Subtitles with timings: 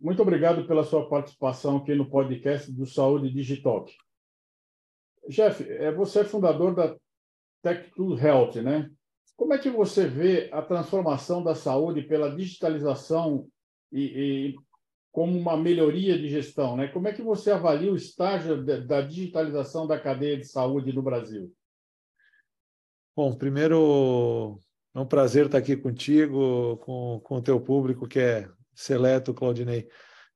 [0.00, 3.92] muito obrigado pela sua participação aqui no podcast do Saúde Digitalk.
[5.28, 6.96] Jeff, é, você é fundador da
[7.64, 8.90] Tech2 Health, né?
[9.36, 13.46] Como é que você vê a transformação da saúde pela digitalização
[13.92, 14.54] e, e
[15.12, 16.88] como uma melhoria de gestão, né?
[16.88, 21.52] Como é que você avalia o estágio da digitalização da cadeia de saúde no Brasil?
[23.14, 24.58] Bom, primeiro
[24.94, 29.88] é um prazer estar aqui contigo, com, com o teu público que é seleto, Claudinei.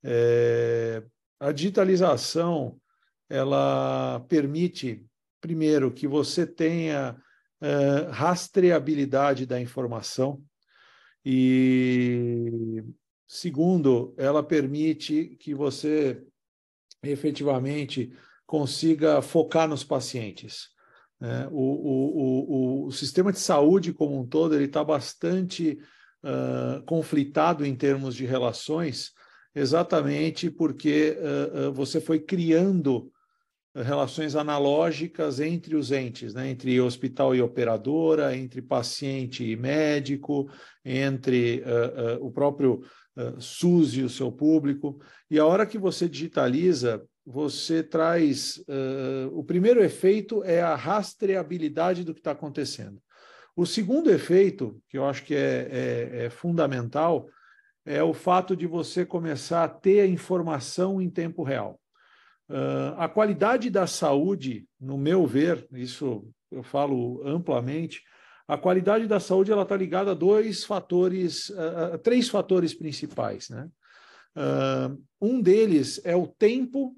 [0.02, 1.02] É,
[1.38, 2.80] a digitalização
[3.28, 5.06] ela permite,
[5.40, 7.16] primeiro, que você tenha
[7.60, 10.42] é, rastreabilidade da informação
[11.24, 12.82] e,
[13.28, 16.24] segundo, ela permite que você
[17.02, 18.12] efetivamente
[18.46, 20.68] consiga focar nos pacientes.
[21.22, 25.78] É, o, o, o, o, sistema de saúde como um todo ele está bastante
[26.24, 29.12] uh, conflitado em termos de relações,
[29.54, 33.10] exatamente porque uh, uh, você foi criando
[33.72, 36.50] relações analógicas entre os entes, né?
[36.50, 40.50] entre hospital e operadora, entre paciente e médico,
[40.84, 41.62] entre
[42.20, 42.82] o próprio
[43.38, 45.00] SUS e o seu público.
[45.30, 48.56] E a hora que você digitaliza, você traz.
[48.58, 53.00] Uh, o primeiro efeito é a rastreabilidade do que está acontecendo.
[53.60, 57.28] O segundo efeito, que eu acho que é, é, é, fundamental,
[57.84, 61.78] é o fato de você começar a ter a informação em tempo real.
[62.48, 68.02] Uh, a qualidade da saúde, no meu ver, isso eu falo amplamente,
[68.48, 73.68] a qualidade da saúde ela está ligada a dois fatores, a, três fatores principais, né?
[74.34, 76.96] Uh, um deles é o tempo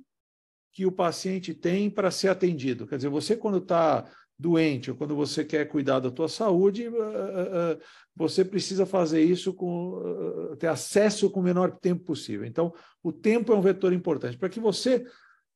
[0.73, 2.87] que o paciente tem para ser atendido.
[2.87, 4.09] Quer dizer, você quando está
[4.43, 7.79] doente ou quando você quer cuidar da tua saúde, eh, eh, eh,
[8.15, 12.45] você precisa fazer isso com ter acesso com o menor tempo possível.
[12.45, 14.37] Então, o tempo é um vetor importante.
[14.37, 15.07] Para que você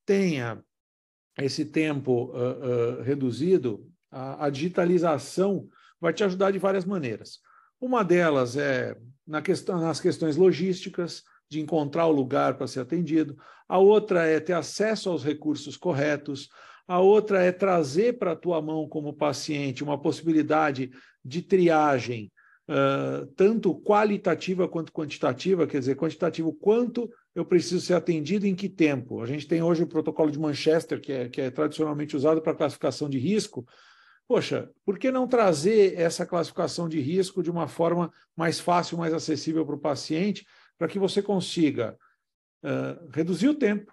[0.07, 0.63] tenha
[1.37, 2.33] esse tempo
[3.05, 5.69] reduzido, a, a, digitalização
[6.01, 7.41] vai te ajudar de várias maneiras.
[7.79, 8.97] Uma delas é
[9.27, 13.37] na questão, nas questões logísticas, de encontrar o lugar para ser atendido,
[13.69, 16.49] a outra é ter acesso aos recursos corretos,
[16.87, 20.91] a outra é trazer para a tua mão como paciente uma possibilidade
[21.25, 22.31] de triagem,
[22.69, 28.69] uh, tanto qualitativa quanto quantitativa, quer dizer, quantitativo, quanto eu preciso ser atendido em que
[28.69, 29.21] tempo.
[29.21, 32.55] A gente tem hoje o protocolo de Manchester, que é, que é tradicionalmente usado para
[32.55, 33.67] classificação de risco.
[34.29, 39.13] Poxa, por que não trazer essa classificação de risco de uma forma mais fácil, mais
[39.13, 40.47] acessível para o paciente,
[40.79, 41.97] para que você consiga
[42.63, 43.93] uh, reduzir o tempo,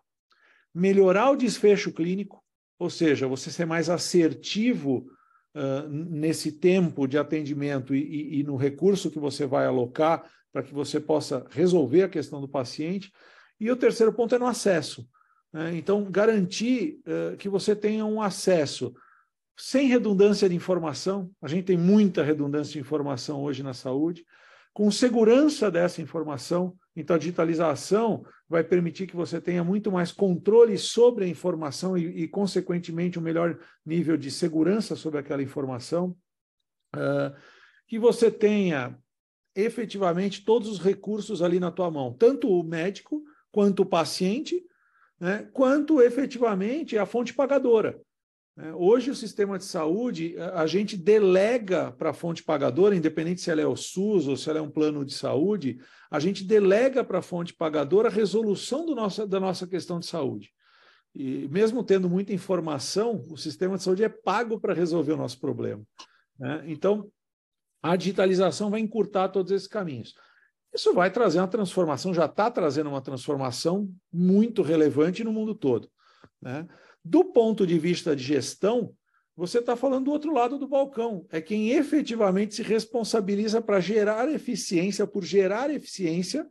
[0.74, 2.43] melhorar o desfecho clínico,
[2.84, 5.08] ou seja, você ser mais assertivo
[5.56, 10.62] uh, nesse tempo de atendimento e, e, e, no recurso que você vai alocar para
[10.62, 13.10] que você possa resolver a questão do paciente.
[13.58, 15.08] E o terceiro ponto é no acesso.
[15.54, 15.78] Né?
[15.78, 18.94] Então, garantir uh, que você tenha um acesso
[19.56, 21.32] sem redundância de informação.
[21.42, 24.26] A gente tem muita redundância de informação hoje na saúde
[24.74, 26.76] com segurança dessa informação.
[26.96, 32.24] Então, a digitalização vai permitir que você tenha muito mais controle sobre a informação e,
[32.24, 36.16] e consequentemente, um melhor nível de segurança sobre aquela informação.
[36.96, 37.36] Uh,
[37.88, 38.98] que você tenha
[39.56, 44.64] efetivamente todos os recursos ali na tua mão, tanto o médico quanto o paciente,
[45.20, 48.00] né, quanto efetivamente a fonte pagadora.
[48.56, 53.50] É, hoje, o sistema de saúde, a gente delega para a fonte pagadora, independente se
[53.50, 55.80] ela é o SUS ou se ela é um plano de saúde,
[56.12, 60.52] a gente delega para a fonte pagadora a resolução nosso, da nossa questão de saúde.
[61.16, 65.40] E mesmo tendo muita informação, o sistema de saúde é pago para resolver o nosso
[65.40, 65.84] problema.
[66.38, 66.64] Né?
[66.68, 67.10] Então,
[67.82, 70.14] a digitalização vai encurtar todos esses caminhos.
[70.72, 75.90] Isso vai trazer uma transformação, já está trazendo uma transformação muito relevante no mundo todo.
[76.42, 76.68] Né?
[77.04, 78.96] Do ponto de vista de gestão,
[79.36, 81.26] você está falando do outro lado do balcão.
[81.32, 86.48] É quem efetivamente se responsabiliza para gerar eficiência, por gerar eficiência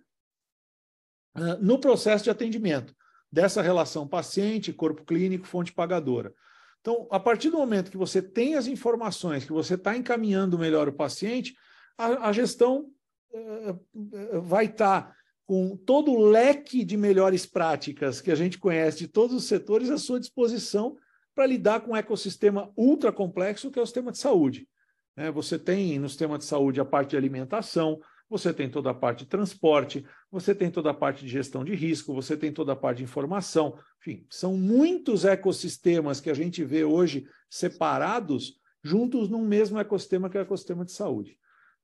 [1.36, 2.94] uh, no processo de atendimento
[3.30, 6.34] dessa relação paciente, corpo clínico, fonte pagadora.
[6.80, 10.88] Então, a partir do momento que você tem as informações, que você está encaminhando melhor
[10.88, 11.56] o paciente,
[11.96, 12.90] a, a gestão
[13.32, 15.16] uh, vai estar tá
[15.52, 19.90] com todo o leque de melhores práticas que a gente conhece de todos os setores
[19.90, 20.96] à sua disposição
[21.34, 24.66] para lidar com um ecossistema ultra complexo que é o sistema de saúde.
[25.14, 28.00] É, você tem no sistema de saúde a parte de alimentação,
[28.30, 31.74] você tem toda a parte de transporte, você tem toda a parte de gestão de
[31.74, 33.78] risco, você tem toda a parte de informação.
[34.00, 40.38] Enfim, são muitos ecossistemas que a gente vê hoje separados, juntos num mesmo ecossistema que
[40.38, 41.36] é o ecossistema de saúde.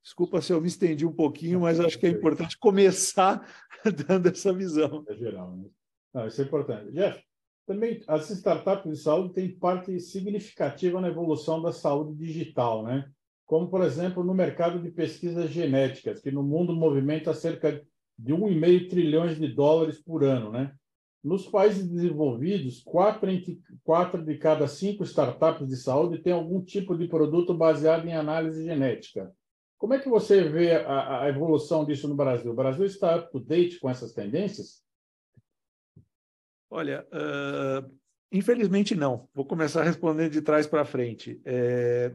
[0.08, 3.46] Desculpa se eu me estendi um pouquinho, mas acho que é importante começar
[4.08, 5.04] dando essa visão.
[5.06, 5.66] É geral, né?
[6.14, 6.90] Não, isso é importante.
[6.92, 7.22] Jeff,
[7.66, 13.06] também as startups de saúde têm parte significativa na evolução da saúde digital, né?
[13.44, 17.84] Como, por exemplo, no mercado de pesquisas genéticas, que no mundo movimenta cerca
[18.18, 20.72] de 1,5 trilhões de dólares por ano, né?
[21.22, 26.96] Nos países desenvolvidos, quatro, entre, quatro de cada cinco startups de saúde têm algum tipo
[26.96, 29.30] de produto baseado em análise genética.
[29.78, 32.50] Como é que você vê a, a evolução disso no Brasil?
[32.50, 34.82] O Brasil está up to date com essas tendências?
[36.68, 37.98] Olha, uh,
[38.30, 39.28] infelizmente não.
[39.32, 41.40] Vou começar respondendo de trás para frente.
[41.44, 42.12] É,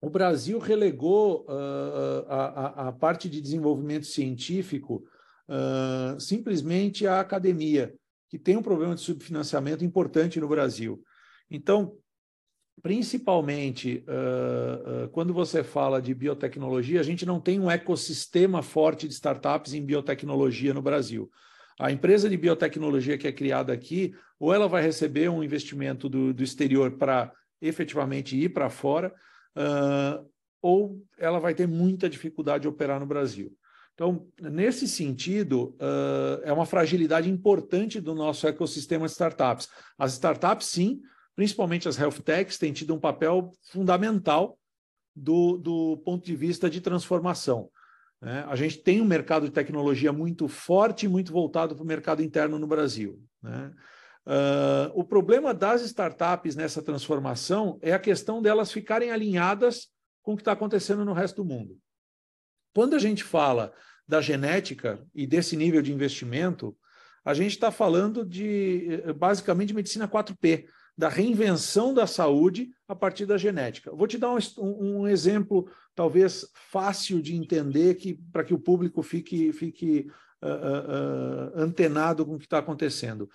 [0.00, 5.04] o Brasil relegou uh, a, a, parte de desenvolvimento científico
[5.48, 7.92] uh, simplesmente à academia,
[8.28, 11.02] que tem um problema de subfinanciamento importante no Brasil.
[11.50, 11.98] Então,
[12.82, 19.08] principalmente uh, uh, quando você fala de biotecnologia, a gente não tem um ecossistema forte
[19.08, 21.30] de startups em biotecnologia no Brasil.
[21.78, 26.32] A empresa de biotecnologia que é criada aqui, ou ela vai receber um investimento do,
[26.32, 29.12] do exterior para efetivamente ir para fora,
[29.56, 30.26] uh,
[30.60, 33.52] ou ela vai ter muita dificuldade de operar no Brasil.
[33.94, 35.74] Então, nesse sentido,
[36.44, 39.70] é uma fragilidade importante do nosso ecossistema de startups.
[39.98, 41.00] As startups, sim,
[41.36, 44.58] principalmente as health techs, têm tido um papel fundamental
[45.14, 47.70] do, do ponto de vista de transformação.
[48.20, 48.44] Né?
[48.48, 52.58] A gente tem um mercado de tecnologia muito forte muito voltado para o mercado interno
[52.58, 53.22] no Brasil.
[53.42, 53.70] Né?
[54.26, 59.88] Uh, o problema das startups nessa transformação é a questão delas ficarem alinhadas
[60.22, 61.78] com o que está acontecendo no resto do mundo.
[62.74, 63.72] Quando a gente fala
[64.08, 66.76] da genética e desse nível de investimento,
[67.24, 73.36] a gente está falando de basicamente medicina 4P da reinvenção da saúde a partir da
[73.36, 73.94] genética.
[73.94, 79.02] Vou te dar um, um exemplo, talvez fácil de entender, que para que o público
[79.02, 80.06] fique, fique
[80.42, 83.28] uh, uh, antenado com o que está acontecendo.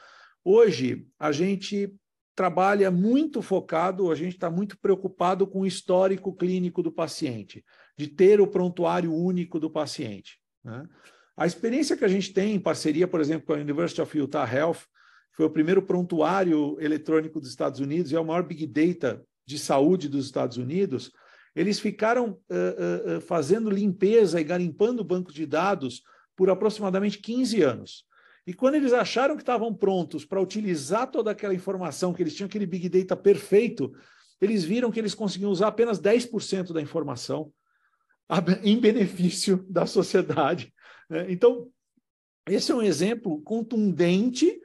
[0.43, 1.93] Hoje, a gente
[2.35, 7.63] trabalha muito focado, a gente está muito preocupado com o histórico clínico do paciente,
[7.95, 10.39] de ter o prontuário único do paciente.
[10.63, 10.87] Né?
[11.37, 14.51] A experiência que a gente tem em parceria, por exemplo, com a University of Utah
[14.51, 14.87] Health,
[15.41, 19.57] foi o primeiro prontuário eletrônico dos Estados Unidos e é o maior big data de
[19.57, 21.11] saúde dos Estados Unidos.
[21.55, 26.03] Eles ficaram uh, uh, fazendo limpeza e garimpando bancos de dados
[26.35, 28.05] por aproximadamente 15 anos.
[28.45, 32.45] E quando eles acharam que estavam prontos para utilizar toda aquela informação, que eles tinham
[32.45, 33.91] aquele big data perfeito,
[34.39, 37.51] eles viram que eles conseguiam usar apenas 10% da informação
[38.61, 40.71] em benefício da sociedade.
[41.09, 41.31] Né?
[41.31, 41.67] Então,
[42.47, 44.61] esse é um exemplo contundente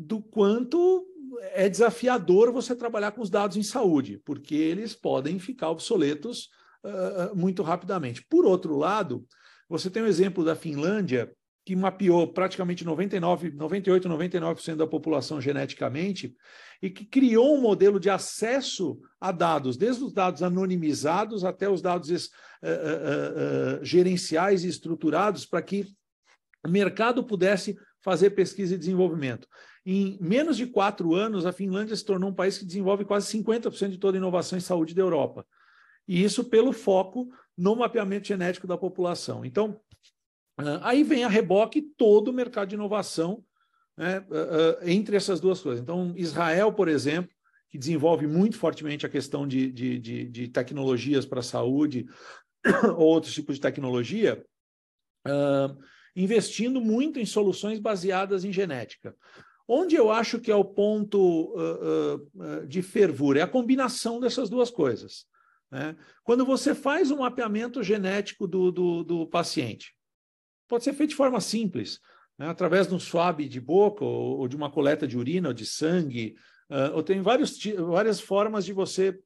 [0.00, 1.06] do quanto
[1.52, 6.48] é desafiador você trabalhar com os dados em saúde, porque eles podem ficar obsoletos
[6.82, 8.24] uh, muito rapidamente.
[8.28, 9.26] Por outro lado,
[9.68, 11.30] você tem o um exemplo da Finlândia,
[11.66, 16.34] que mapeou praticamente 99, 98, 99% da população geneticamente
[16.82, 21.82] e que criou um modelo de acesso a dados, desde os dados anonimizados até os
[21.82, 25.86] dados uh, uh, gerenciais e estruturados, para que
[26.66, 29.46] o mercado pudesse fazer pesquisa e desenvolvimento.
[29.84, 33.90] Em menos de quatro anos, a Finlândia se tornou um país que desenvolve quase 50%
[33.90, 35.46] de toda a inovação em saúde da Europa.
[36.06, 39.44] E isso pelo foco no mapeamento genético da população.
[39.44, 39.80] Então,
[40.82, 43.44] aí vem a reboque todo o mercado de inovação
[43.96, 44.24] né,
[44.82, 45.82] entre essas duas coisas.
[45.82, 47.30] Então, Israel, por exemplo,
[47.70, 52.06] que desenvolve muito fortemente a questão de, de, de, de tecnologias para a saúde
[52.96, 54.44] ou outros tipos de tecnologia,
[55.26, 55.78] uh,
[56.16, 59.14] investindo muito em soluções baseadas em genética.
[59.72, 63.38] Onde eu acho que é o ponto uh, uh, de fervura?
[63.38, 65.26] É a combinação dessas duas coisas.
[65.70, 65.94] Né?
[66.24, 69.94] Quando você faz um mapeamento genético do, do, do paciente,
[70.66, 72.00] pode ser feito de forma simples,
[72.36, 72.48] né?
[72.48, 75.64] através de um swab de boca, ou, ou, de uma coleta de urina, ou de
[75.64, 76.34] sangue,
[76.68, 79.22] uh, ou tem vários, várias formas de você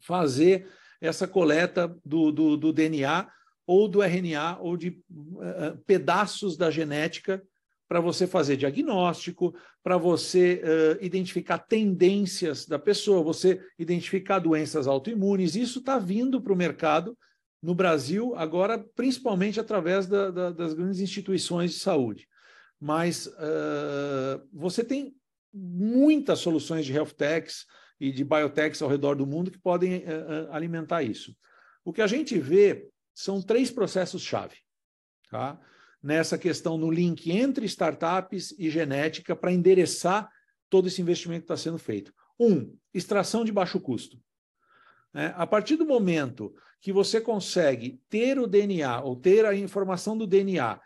[0.00, 0.68] fazer
[1.00, 3.30] essa coleta do, do, do DNA
[3.64, 5.00] ou do RNA ou de
[5.86, 7.40] pedaços da genética
[7.88, 15.54] para você fazer diagnóstico, para você uh, identificar tendências da pessoa, você identificar doenças autoimunes.
[15.54, 17.16] Isso está vindo para o mercado
[17.62, 22.28] no Brasil, agora, principalmente através da, da, das grandes instituições de saúde.
[22.80, 25.14] Mas uh, você tem
[25.52, 27.64] muitas soluções de health techs
[28.00, 31.34] e de biotechs ao redor do mundo que podem uh, alimentar isso.
[31.84, 34.56] O que a gente vê são três processos-chave.
[35.30, 35.58] Tá?
[36.04, 40.30] Nessa questão no link entre startups e genética para endereçar
[40.68, 42.12] todo esse investimento que está sendo feito.
[42.38, 44.20] Um, extração de baixo custo.
[45.14, 45.32] Né?
[45.34, 50.26] A partir do momento que você consegue ter o DNA ou ter a informação do
[50.26, 50.78] DNA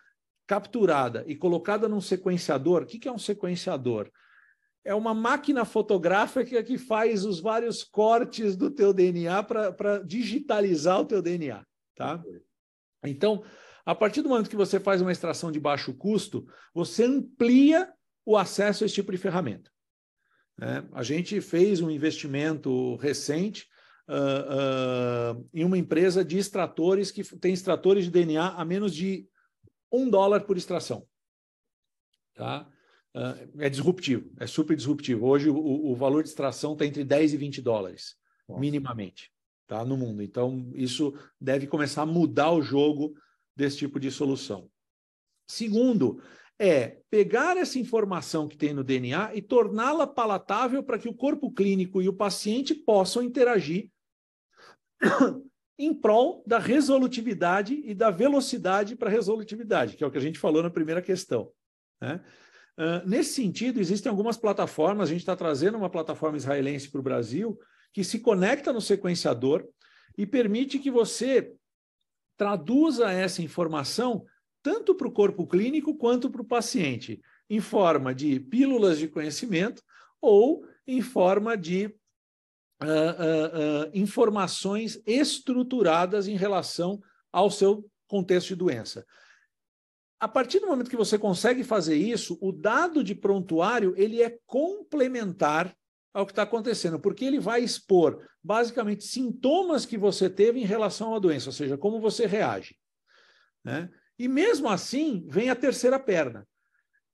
[0.46, 4.08] capturada e colocada num sequenciador, o que é um sequenciador?
[4.84, 11.04] É uma máquina fotográfica que faz os vários cortes do teu DNA para digitalizar o
[11.04, 12.22] teu DNA, tá?
[13.04, 13.42] Então,
[13.88, 17.90] a partir do momento que você faz uma extração de baixo custo, você amplia
[18.22, 19.70] o acesso a esse tipo de ferramenta.
[20.58, 20.86] Né?
[20.92, 23.66] A gente fez um investimento recente
[24.06, 29.26] uh, uh, em uma empresa de extratores que tem extratores de DNA a menos de
[29.90, 31.08] um dólar por extração.
[32.34, 32.68] Tá?
[33.16, 35.26] Uh, é disruptivo, é super disruptivo.
[35.26, 38.16] Hoje o, o valor de extração está entre 10 e 20 dólares,
[38.46, 38.60] Nossa.
[38.60, 39.32] minimamente,
[39.66, 39.82] tá?
[39.82, 40.22] no mundo.
[40.22, 43.14] Então, isso deve começar a mudar o jogo
[43.58, 44.70] desse tipo de solução.
[45.50, 46.22] Segundo,
[46.60, 51.50] é pegar essa informação que tem no DNA e torná-la palatável para que o corpo
[51.50, 53.90] clínico e o paciente possam interagir
[55.76, 60.38] em prol da resolutividade e da velocidade para resolutividade, que é o que a gente
[60.38, 61.50] falou na primeira questão.
[62.00, 62.20] Né?
[62.78, 67.04] Uh, nesse sentido, existem algumas plataformas, a gente está trazendo uma plataforma israelense para o
[67.04, 67.58] Brasil,
[67.92, 69.66] que se conecta no sequenciador
[70.16, 71.52] e permite que você
[72.38, 74.24] traduza essa informação
[74.62, 79.82] tanto para o corpo clínico quanto para o paciente, em forma de pílulas de conhecimento
[80.20, 87.02] ou em forma de uh, uh, uh, informações estruturadas em relação
[87.32, 89.04] ao seu contexto de doença.
[90.20, 94.38] A partir do momento que você consegue fazer isso, o dado de prontuário ele é
[94.46, 95.76] complementar
[96.12, 101.14] ao que está acontecendo, porque ele vai expor basicamente sintomas que você teve em relação
[101.14, 102.76] à doença, ou seja, como você reage.
[103.64, 103.90] Né?
[104.18, 106.46] E mesmo assim, vem a terceira perna,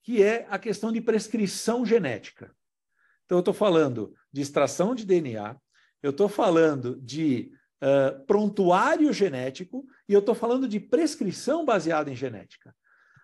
[0.02, 2.54] que é a questão de prescrição genética.
[3.24, 5.56] Então, eu estou falando de extração de DNA,
[6.02, 7.50] eu estou falando de
[7.82, 12.74] uh, prontuário genético e eu estou falando de prescrição baseada em genética.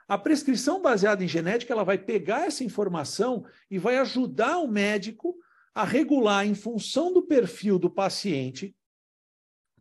[0.08, 5.36] A prescrição baseada em genética ela vai pegar essa informação e vai ajudar o médico
[5.74, 8.74] a regular, em função do perfil do paciente,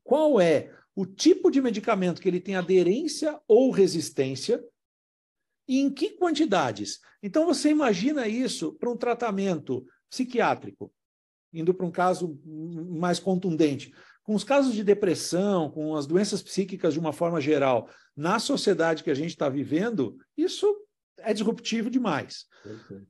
[0.03, 4.63] qual é o tipo de medicamento que ele tem aderência ou resistência
[5.67, 6.99] e em que quantidades.
[7.21, 10.91] Então, você imagina isso para um tratamento psiquiátrico,
[11.53, 13.93] indo para um caso mais contundente.
[14.23, 19.03] Com os casos de depressão, com as doenças psíquicas de uma forma geral, na sociedade
[19.03, 20.75] que a gente está vivendo, isso
[21.23, 22.45] é disruptivo demais.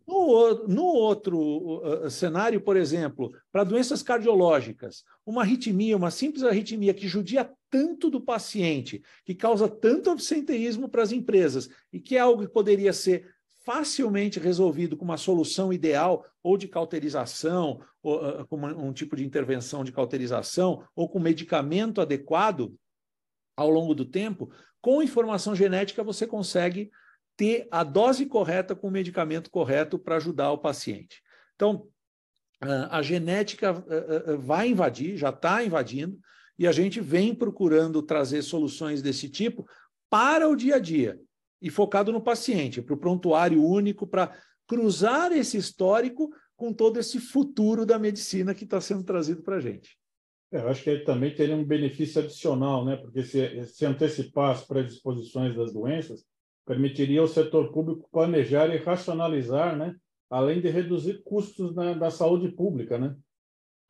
[0.07, 6.93] No, no, outro uh, cenário, por exemplo, para doenças cardiológicas, uma arritmia, uma simples arritmia
[6.93, 12.19] que judia tanto do paciente, que causa tanto absenteísmo para as empresas e que é
[12.19, 13.33] algo que poderia ser
[13.65, 19.15] facilmente resolvido com uma solução ideal, ou de cauterização, ou uh, com uma, um tipo
[19.15, 22.73] de intervenção de cauterização, ou com medicamento adequado
[23.55, 24.49] ao longo do tempo,
[24.81, 26.89] com informação genética você consegue
[27.39, 31.21] ter a dose correta com o medicamento correto para ajudar o paciente.
[31.55, 31.87] Então,
[32.59, 33.71] a genética
[34.37, 36.19] vai invadir, já está invadindo,
[36.57, 39.65] e a gente vem procurando trazer soluções desse tipo
[40.09, 41.17] para o dia a dia
[41.61, 47.21] e focado no paciente, para o prontuário único, para cruzar esse histórico com todo esse
[47.21, 49.97] futuro da medicina que está sendo trazido para a gente.
[50.51, 52.97] É, eu acho que aí também teria um benefício adicional, né?
[52.97, 56.25] porque se, se antecipar as predisposições das doenças,
[56.69, 59.95] permitiria ao setor público planejar e racionalizar, né?
[60.29, 62.95] além de reduzir custos na, da saúde pública.
[62.99, 63.15] Né?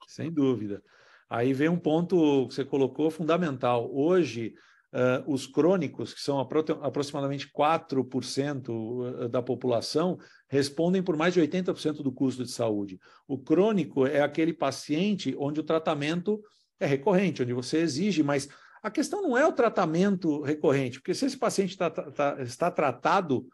[0.08, 0.82] Sem dúvida.
[1.30, 3.94] Aí vem um ponto que você colocou fundamental.
[3.94, 4.54] Hoje,
[4.94, 10.18] uh, os crônicos, que são apro aproximadamente 4% da população,
[10.48, 12.98] respondem por mais de 80% do custo de saúde.
[13.28, 16.42] O crônico é aquele paciente onde o tratamento
[16.80, 18.48] é recorrente, onde você exige, mas
[18.82, 23.48] a questão não é o tratamento recorrente, porque se esse paciente tá, tá, está tratado,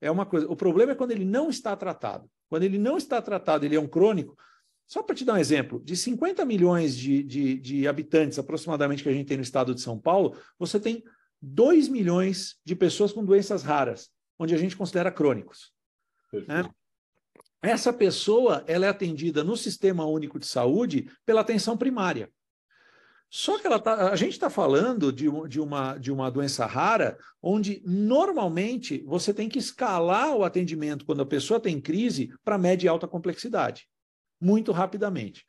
[0.00, 0.48] é uma coisa.
[0.48, 2.28] O problema é quando ele não está tratado.
[2.48, 4.36] Quando ele não está tratado, ele é um crônico,
[4.86, 9.08] só para te dar um exemplo, de 50 milhões de, de, de, habitantes aproximadamente que
[9.08, 11.02] a gente tem no estado de São Paulo, você tem
[11.40, 15.72] 2 milhões de pessoas com doenças raras, onde a gente considera crônicos.
[16.46, 16.68] Né?
[17.62, 22.30] Essa pessoa ela é atendida no Sistema Único de Saúde pela atenção primária.
[23.34, 27.16] Só que ela tá, a gente está falando de, de, uma, de uma doença rara,
[27.40, 32.86] onde normalmente você tem que escalar o atendimento quando a pessoa tem crise para média
[32.86, 33.88] e alta complexidade
[34.42, 35.46] muito rapidamente.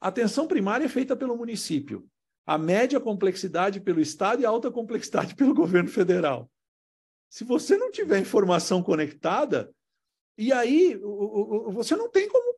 [0.00, 2.04] A atenção primária é feita pelo município,
[2.44, 6.50] a média complexidade pelo Estado e a alta complexidade pelo governo federal.
[7.30, 9.72] Se você não tiver informação conectada,
[10.36, 10.98] e aí
[11.68, 12.56] você não tem como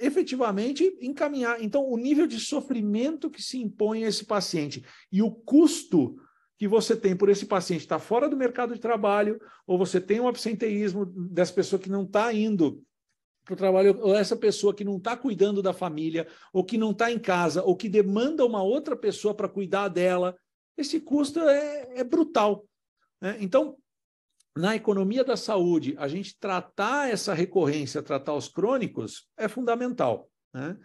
[0.00, 1.62] efetivamente encaminhar.
[1.62, 6.16] Então, o nível de sofrimento que se impõe a esse paciente e o custo
[6.58, 10.20] que você tem por esse paciente estar fora do mercado de trabalho, ou você tem
[10.20, 12.82] um absenteísmo dessa pessoa que não está indo
[13.44, 16.90] para o trabalho, ou essa pessoa que não está cuidando da família, ou que não
[16.90, 20.36] está em casa, ou que demanda uma outra pessoa para cuidar dela,
[20.76, 22.66] esse custo é, é brutal.
[23.20, 23.38] Né?
[23.40, 23.76] Então,
[24.56, 30.28] na economia da saúde, a gente tratar essa recorrência, tratar os crônicos, é fundamental.
[30.52, 30.76] Né?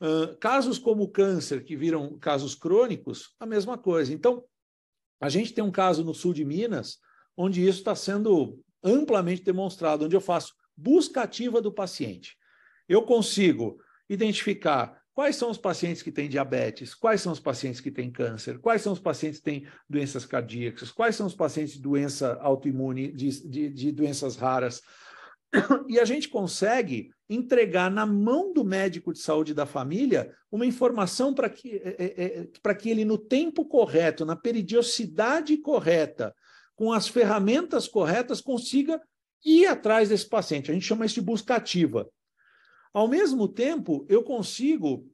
[0.00, 4.12] Uh, casos como o câncer, que viram casos crônicos, a mesma coisa.
[4.12, 4.44] Então,
[5.20, 6.98] a gente tem um caso no sul de Minas,
[7.36, 12.36] onde isso está sendo amplamente demonstrado, onde eu faço busca ativa do paciente.
[12.88, 17.90] Eu consigo identificar quais são os pacientes que têm diabetes, quais são os pacientes que
[17.90, 21.82] têm câncer, quais são os pacientes que têm doenças cardíacas, quais são os pacientes de
[21.82, 24.80] doença autoimune, de, de, de doenças raras.
[25.88, 31.34] E a gente consegue entregar na mão do médico de saúde da família uma informação
[31.34, 36.32] para que, é, é, é para que ele, no tempo correto, na peridiosidade correta,
[36.76, 39.00] com as ferramentas corretas, consiga
[39.44, 40.70] ir atrás desse paciente.
[40.70, 42.08] A gente chama isso de busca ativa.
[42.92, 45.08] Ao mesmo tempo, eu consigo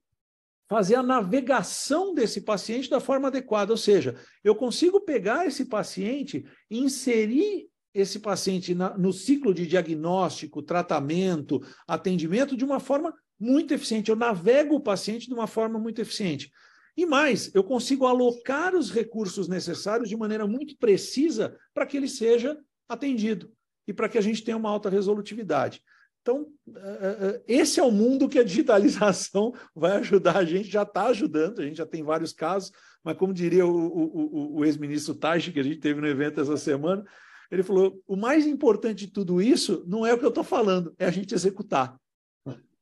[0.68, 6.44] fazer a navegação desse paciente da forma adequada, ou seja, eu consigo pegar esse paciente
[6.70, 13.72] e inserir esse paciente na, no ciclo de diagnóstico, tratamento, atendimento de uma forma muito
[13.72, 14.10] eficiente.
[14.10, 16.50] Eu navego o paciente de uma forma muito eficiente.
[16.96, 22.08] E mais, eu consigo alocar os recursos necessários de maneira muito precisa para que ele
[22.08, 23.52] seja atendido
[23.86, 25.82] e para que a gente tenha uma alta resolutividade.
[26.24, 30.70] Então, eh, eh, eh, esse é o mundo que a digitalização vai ajudar a gente,
[30.70, 32.72] já está ajudando, a gente já tem vários casos,
[33.04, 36.56] mas como diria o, o, o ex-ministro Taishi, que a gente teve no evento essa
[36.56, 37.04] semana,
[37.50, 40.94] ele falou: o mais importante de tudo isso não é o que eu estou falando,
[40.98, 41.94] é a gente executar.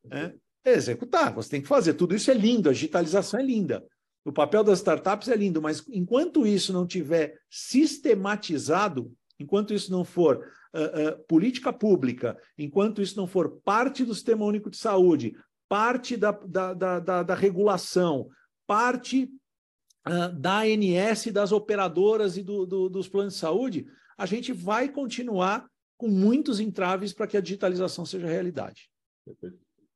[0.08, 0.32] É,
[0.64, 1.94] é executar, você tem que fazer.
[1.94, 3.84] Tudo isso é lindo, a digitalização é linda.
[4.24, 10.04] O papel das startups é lindo, mas enquanto isso não tiver sistematizado, enquanto isso não
[10.04, 15.34] for uh, política pública, enquanto isso não for parte do Sistema Único de Saúde,
[15.68, 18.28] parte da, da, da, da, da regulação,
[18.66, 19.30] parte
[20.06, 24.88] uh, da ANS, das operadoras e do, do, dos planos de saúde, a gente vai
[24.88, 25.66] continuar
[25.96, 28.90] com muitos entraves para que a digitalização seja realidade.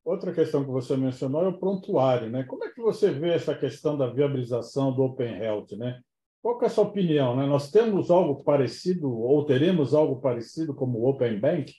[0.05, 2.43] Outra questão que você mencionou é o prontuário, né?
[2.45, 6.01] Como é que você vê essa questão da viabilização do Open Health, né?
[6.47, 7.45] Qual é a sua opinião, né?
[7.45, 11.73] Nós temos algo parecido ou teremos algo parecido como o Open Bank?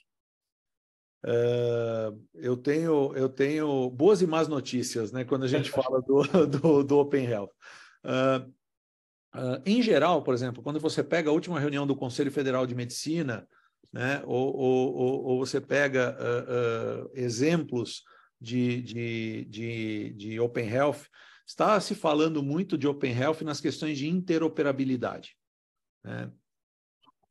[1.25, 5.25] Uh, eu tenho eu tenho boas e más notícias, né?
[5.25, 7.49] Quando a gente fala do, do, do Open Health.
[8.05, 8.59] Uh,
[9.31, 12.73] Uh, em geral, por exemplo, quando você pega a última reunião do Conselho Federal de
[12.73, 13.47] Medicina,
[13.93, 16.17] né, ou, ou, ou você pega
[17.13, 18.01] exemplos
[18.41, 21.05] de, de, de, de Open Health,
[21.49, 25.35] está se falando muito de Open Health nas questões de interoperabilidade.
[26.03, 26.31] Né?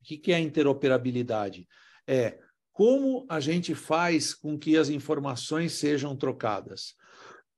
[0.01, 1.69] O que, é interoperabilidade?
[2.05, 2.37] É
[2.73, 6.97] como a gente faz com que as informações sejam trocadas.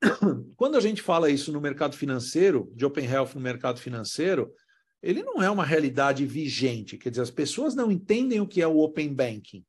[0.54, 4.52] Quando a gente fala isso no mercado financeiro, de Open Health no mercado financeiro,
[5.02, 6.98] ele não é uma realidade vigente.
[6.98, 9.64] Quer dizer, as pessoas não entendem o que é o Open Banking.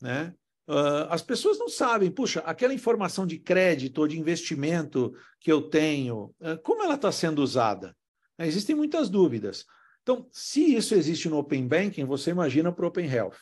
[0.00, 0.34] Né?
[0.68, 5.62] Uh, as pessoas não sabem, puxa, aquela informação de crédito ou de investimento que eu
[5.62, 7.96] tenho, uh, como ela está sendo usada?
[8.38, 9.64] Uh, existem muitas dúvidas.
[10.02, 13.38] Então, se isso existe no Open Banking, você imagina para o Open Health.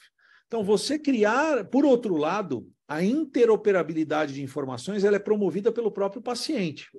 [0.47, 6.23] Então, você criar, por outro lado, a interoperabilidade de informações ela é promovida pelo próprio
[6.23, 6.91] paciente,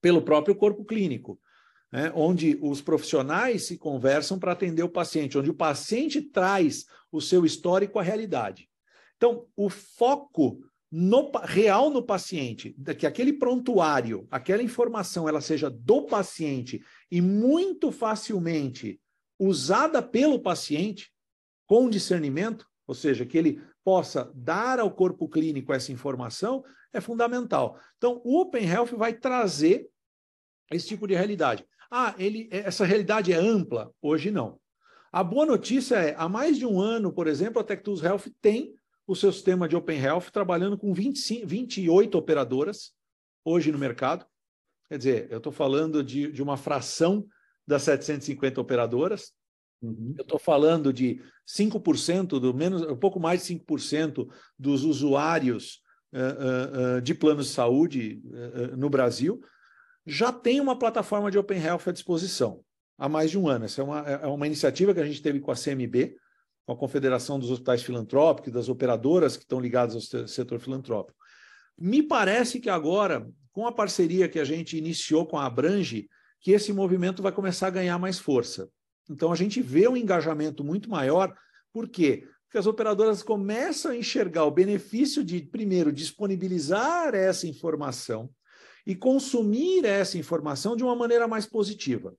[0.00, 1.40] pelo próprio corpo clínico,
[1.90, 2.12] né?
[2.14, 7.44] onde os profissionais se conversam para atender o paciente, onde o paciente traz o seu
[7.44, 8.69] histórico à realidade.
[9.20, 16.06] Então, o foco no, real no paciente, que aquele prontuário, aquela informação, ela seja do
[16.06, 18.98] paciente e muito facilmente
[19.38, 21.12] usada pelo paciente
[21.66, 27.78] com discernimento, ou seja, que ele possa dar ao corpo clínico essa informação é fundamental.
[27.98, 29.86] Então, o Open Health vai trazer
[30.72, 31.62] esse tipo de realidade.
[31.90, 33.92] Ah, ele, essa realidade é ampla?
[34.00, 34.58] Hoje não.
[35.12, 38.74] A boa notícia é, há mais de um ano, por exemplo, a Tectus Health tem
[39.10, 42.92] o seu sistema de Open Health trabalhando com 25, 28 operadoras
[43.44, 44.26] hoje no mercado.
[44.88, 47.26] Quer dizer, eu estou falando de, de uma fração
[47.66, 49.32] das 750 operadoras,
[49.82, 50.14] Uhum.
[50.18, 55.80] Eu estou falando de 5% do menos, um pouco mais de 5% dos usuários
[56.12, 59.40] uh, uh, de planos de saúde uh, no Brasil
[60.06, 62.62] já tem uma plataforma de Open Health à disposição
[62.98, 63.64] há mais de um ano.
[63.64, 66.16] Essa é uma, é uma iniciativa que a gente teve com a CMB,
[66.70, 71.18] com a Confederação dos Hospitais Filantrópicos, das operadoras que estão ligadas ao setor filantrópico.
[71.76, 76.08] Me parece que agora, com a parceria que a gente iniciou com a Abrange,
[76.40, 78.70] que esse movimento vai começar a ganhar mais força.
[79.10, 81.34] Então, a gente vê um engajamento muito maior,
[81.72, 82.28] por quê?
[82.44, 88.30] Porque as operadoras começam a enxergar o benefício de, primeiro, disponibilizar essa informação
[88.86, 92.14] e consumir essa informação de uma maneira mais positiva.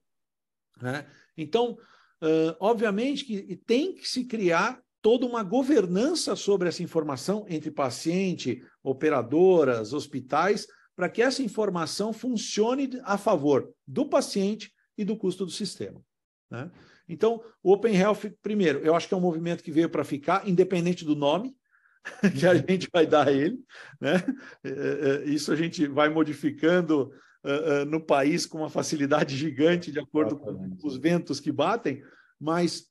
[0.78, 1.06] Né?
[1.38, 1.78] Então,
[2.22, 8.62] uh, obviamente que tem que se criar toda uma governança sobre essa informação entre paciente,
[8.82, 15.50] operadoras, hospitais, para que essa informação funcione a favor do paciente e do custo do
[15.50, 16.00] sistema.
[16.48, 16.70] Né?
[17.08, 20.48] Então, o Open Health, primeiro, eu acho que é um movimento que veio para ficar,
[20.48, 21.56] independente do nome
[22.38, 23.58] que a gente vai dar a ele.
[24.00, 24.22] Né?
[24.62, 27.12] É, é, isso a gente vai modificando
[27.44, 32.02] uh, uh, no país com uma facilidade gigante, de acordo com os ventos que batem,
[32.40, 32.86] mas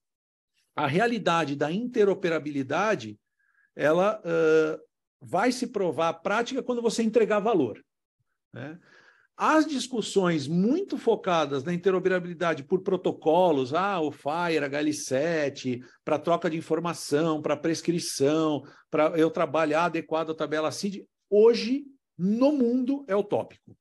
[0.75, 3.19] a realidade da interoperabilidade
[3.75, 4.81] ela uh,
[5.21, 7.83] vai se provar prática quando você entregar valor.
[8.53, 8.77] Né?
[9.37, 16.57] As discussões muito focadas na interoperabilidade por protocolos, ah, o FIRE, HL7, para troca de
[16.57, 21.85] informação, para prescrição, para eu trabalhar adequado à tabela CID, hoje
[22.17, 23.75] no mundo é utópico.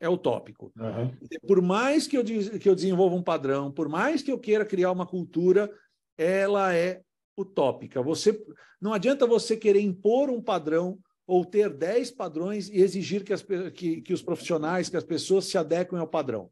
[0.00, 0.72] É, utópico.
[0.76, 1.12] Uhum.
[1.46, 4.90] Por mais que eu, que eu desenvolva um padrão, por mais que eu queira criar
[4.92, 5.70] uma cultura,
[6.16, 7.02] ela é
[7.36, 8.02] utópica.
[8.02, 8.42] Você
[8.80, 13.44] não adianta você querer impor um padrão ou ter 10 padrões e exigir que, as,
[13.74, 16.50] que, que os profissionais, que as pessoas se adequem ao padrão.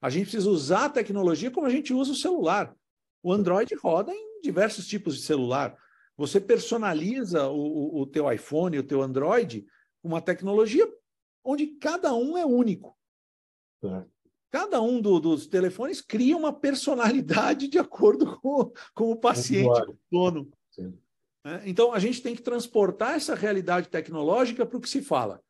[0.00, 2.74] A gente precisa usar a tecnologia como a gente usa o celular.
[3.22, 5.76] O Android roda em diversos tipos de celular.
[6.16, 9.66] Você personaliza o, o, o teu iPhone, o teu Android,
[10.02, 10.88] uma tecnologia
[11.44, 12.96] onde cada um é único.
[13.84, 14.04] É.
[14.50, 19.92] Cada um do, dos telefones cria uma personalidade de acordo com, com o paciente, com
[19.92, 20.52] o dono.
[21.44, 21.62] Né?
[21.66, 25.40] Então, a gente tem que transportar essa realidade tecnológica para o que se fala.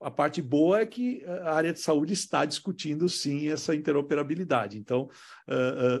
[0.00, 4.78] A parte boa é que a área de saúde está discutindo, sim, essa interoperabilidade.
[4.78, 5.08] Então,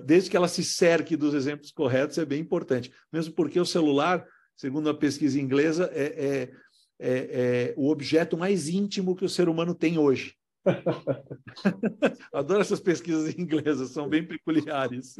[0.04, 2.92] desde que ela se cerque dos exemplos corretos, é bem importante.
[3.10, 6.52] Mesmo porque o celular, segundo a pesquisa inglesa, é, é,
[6.98, 10.34] é, é o objeto mais íntimo que o ser humano tem hoje.
[12.32, 15.16] Adoro essas pesquisas inglesas, são bem peculiares.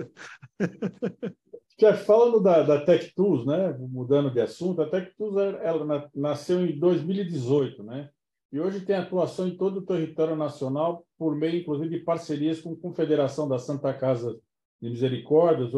[1.78, 6.66] Jeff, falando da, da Tech Tools, né, mudando de assunto, a Tech Tools ela nasceu
[6.66, 8.08] em 2018, né?
[8.50, 12.72] E hoje tem atuação em todo o território nacional por meio, inclusive, de parcerias com
[12.72, 14.38] a Confederação da Santa Casa
[14.80, 15.68] de Misericórdia,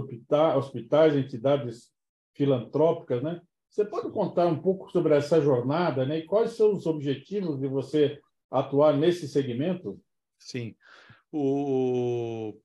[0.57, 1.91] hospitais, entidades
[2.35, 3.41] filantrópicas, né?
[3.71, 6.19] Você pode contar um pouco sobre essa jornada, né?
[6.19, 10.01] E quais são os objetivos de você atuar nesse segmento?
[10.39, 10.75] Sim.
[11.31, 12.59] O,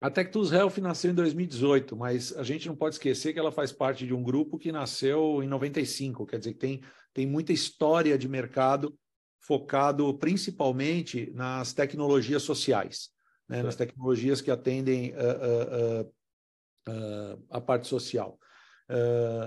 [0.00, 3.70] a Tectus Health nasceu em 2018, mas a gente não pode esquecer que ela faz
[3.70, 6.82] parte de um grupo que nasceu em 95, quer dizer, que tem,
[7.14, 8.98] tem muita história de mercado
[9.38, 13.10] focado principalmente nas tecnologias sociais,
[13.48, 18.38] né, nas tecnologias que atendem uh, uh, uh, a parte social.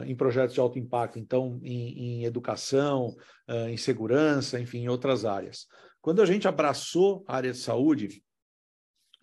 [0.05, 3.15] Em projetos de alto impacto, então, em, em educação,
[3.69, 5.67] em segurança, enfim, em outras áreas.
[6.01, 8.23] Quando a gente abraçou a área de saúde,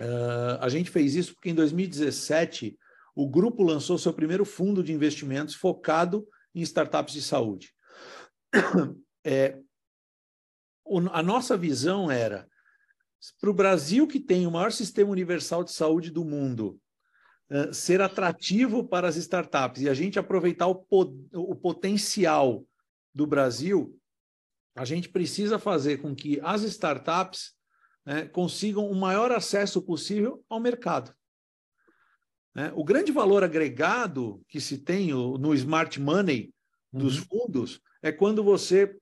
[0.03, 2.77] Uh, a gente fez isso porque em 2017
[3.15, 7.73] o grupo lançou seu primeiro fundo de investimentos focado em startups de saúde.
[9.25, 9.57] É,
[10.85, 12.45] o, a nossa visão era
[13.41, 16.81] para o Brasil, que tem o maior sistema universal de saúde do mundo,
[17.53, 22.65] uh, ser atrativo para as startups e a gente aproveitar o, o potencial
[23.15, 23.99] do Brasil,
[24.75, 27.53] a gente precisa fazer com que as startups
[28.05, 31.15] né, consigam o maior acesso possível ao mercado.
[32.55, 32.73] Né?
[32.75, 36.53] O grande valor agregado que se tem no smart money
[36.93, 37.25] dos uhum.
[37.25, 38.97] fundos é quando você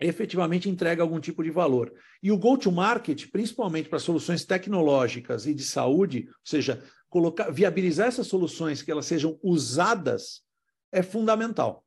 [0.00, 1.92] efetivamente entrega algum tipo de valor.
[2.22, 8.26] E o go-to-market, principalmente para soluções tecnológicas e de saúde, ou seja, colocar, viabilizar essas
[8.26, 10.42] soluções que elas sejam usadas,
[10.92, 11.84] é fundamental.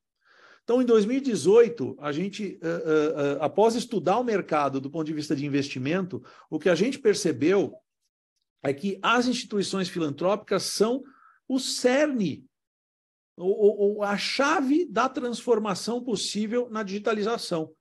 [0.64, 5.36] Então, em 2018, a gente, uh, uh, após estudar o mercado do ponto de vista
[5.36, 7.74] de investimento, o que a gente percebeu
[8.64, 11.04] é que as instituições filantrópicas são
[11.48, 12.46] o cerne,
[13.36, 17.74] ou, ou a chave da transformação possível na digitalização.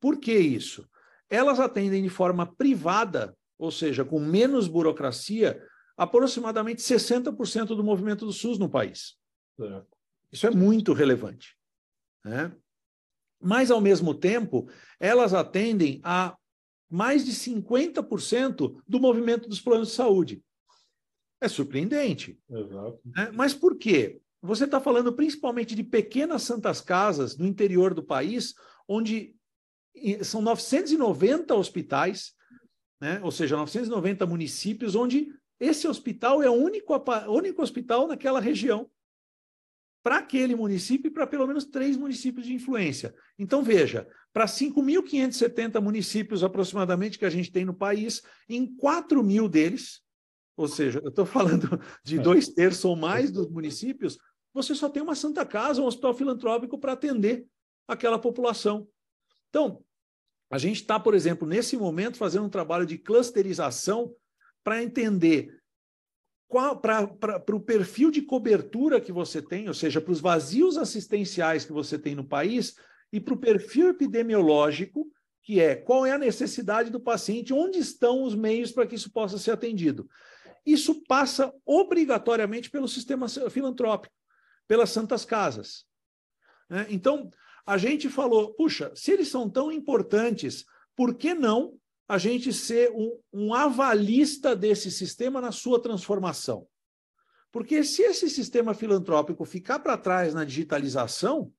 [0.00, 0.88] Por que isso?
[1.28, 5.62] Elas atendem de forma privada, ou seja, com menos burocracia,
[6.02, 9.16] aproximadamente 60% do movimento do SUS no país.
[9.60, 9.82] É.
[10.30, 11.56] Isso é muito relevante.
[12.24, 12.52] Né?
[13.40, 16.36] Mas, ao mesmo tempo, elas atendem a
[16.90, 20.44] mais de 50% do movimento dos planos de saúde.
[21.40, 22.38] É surpreendente.
[23.04, 23.30] Né?
[23.32, 24.20] Mas por quê?
[24.42, 28.54] Você está falando principalmente de pequenas santas casas no interior do país,
[28.88, 29.34] onde
[30.22, 32.32] são 990 hospitais,
[33.00, 33.20] né?
[33.22, 35.28] ou seja, 990 municípios, onde
[35.62, 36.92] esse hospital é o único,
[37.28, 38.90] único hospital naquela região
[40.02, 43.14] para aquele município e para pelo menos três municípios de influência.
[43.38, 49.48] Então, veja, para 5.570 municípios aproximadamente que a gente tem no país, em 4 mil
[49.48, 50.02] deles,
[50.56, 52.20] ou seja, eu estou falando de é.
[52.20, 54.18] dois terços ou mais dos municípios,
[54.52, 57.46] você só tem uma Santa Casa, um hospital filantrópico para atender
[57.86, 58.88] aquela população.
[59.48, 59.84] Então,
[60.50, 64.12] a gente está, por exemplo, nesse momento, fazendo um trabalho de clusterização
[64.62, 65.62] para entender
[66.80, 71.72] para o perfil de cobertura que você tem, ou seja, para os vazios assistenciais que
[71.72, 72.76] você tem no país,
[73.10, 75.10] e para o perfil epidemiológico,
[75.42, 79.10] que é qual é a necessidade do paciente, onde estão os meios para que isso
[79.10, 80.08] possa ser atendido.
[80.64, 84.14] Isso passa obrigatoriamente pelo sistema filantrópico,
[84.68, 85.84] pelas santas casas.
[86.68, 86.86] Né?
[86.90, 87.30] Então,
[87.66, 91.78] a gente falou, puxa, se eles são tão importantes, por que não
[92.12, 96.66] a gente ser um, um avalista desse sistema na sua transformação?
[97.50, 101.50] Porque se esse sistema filantrópico ficar para trás na digitalização,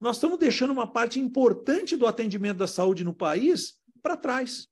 [0.00, 4.68] nós estamos deixando uma parte importante do atendimento da saúde no país para trás.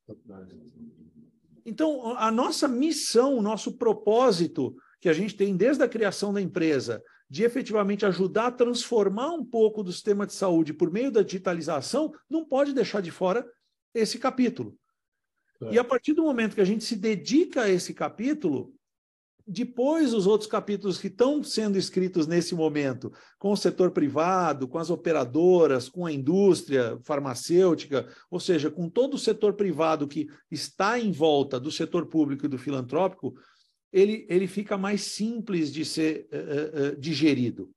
[1.67, 6.41] Então, a nossa missão, o nosso propósito, que a gente tem desde a criação da
[6.41, 11.23] empresa, de efetivamente ajudar a transformar um pouco do sistema de saúde por meio da
[11.23, 13.47] digitalização, não pode deixar de fora
[13.95, 14.77] esse capítulo.
[15.63, 15.75] É.
[15.75, 18.75] E a partir do momento que a gente se dedica a esse capítulo,
[19.47, 24.79] depois os outros capítulos que estão sendo escritos nesse momento, com o setor privado, com
[24.79, 30.99] as operadoras, com a indústria farmacêutica, ou seja, com todo o setor privado que está
[30.99, 33.35] em volta do setor público e do filantrópico,
[33.93, 37.71] ele, ele fica mais simples de ser uh, uh, digerido.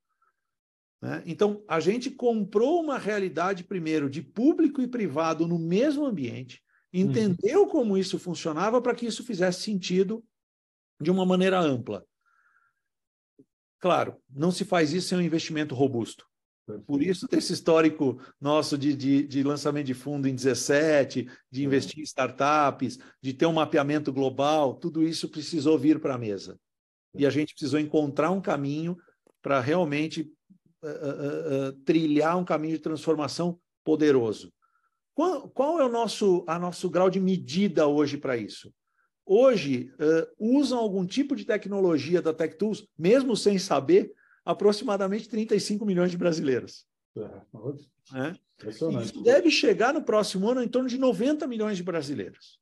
[1.01, 1.23] Né?
[1.25, 6.61] Então, a gente comprou uma realidade, primeiro, de público e privado no mesmo ambiente,
[6.93, 7.01] uhum.
[7.01, 7.69] entendeu uhum.
[7.69, 10.23] como isso funcionava para que isso fizesse sentido
[10.99, 12.05] de uma maneira ampla.
[13.79, 16.25] Claro, não se faz isso sem um investimento robusto.
[16.85, 21.99] Por isso, desse histórico nosso de, de, de, lançamento de fundo em 17, de investir
[21.99, 26.59] em startups, de ter um mapeamento global, tudo isso precisou vir para a mesa.
[27.15, 28.97] E a gente precisou encontrar um caminho
[29.41, 30.29] para realmente
[30.83, 34.51] uh, uh, uh, trilhar um caminho de transformação poderoso.
[35.13, 38.73] Qual, qual é o nosso, a nosso grau de medida hoje para isso?
[39.25, 39.91] Hoje,
[40.39, 44.13] usam algum tipo de tecnologia da TechTools, mesmo sem saber,
[44.45, 46.85] aproximadamente 35 milhões de brasileiros.
[48.13, 48.29] É.
[48.29, 48.35] é.
[49.01, 52.59] Isso deve chegar no próximo ano em torno de 90 milhões de brasileiros.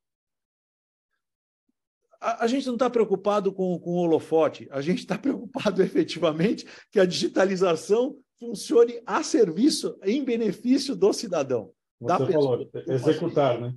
[2.25, 6.65] A, a gente não está preocupado com, com o holofote, a gente está preocupado efetivamente
[6.91, 11.71] que a digitalização funcione a serviço, em benefício do cidadão.
[12.01, 13.73] Você falou, executar, né?